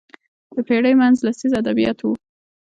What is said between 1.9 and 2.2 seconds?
وو